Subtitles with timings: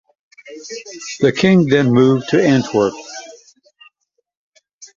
[1.19, 2.95] The King then moved to Antwerp.